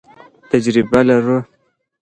تجربه 0.49 0.99
لرو. 1.07 1.37